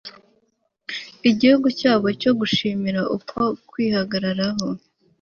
[1.29, 4.67] igihugu cyabo cyo gushimira, uko kwihagararaho